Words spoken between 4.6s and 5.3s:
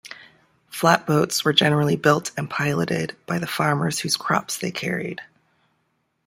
carried.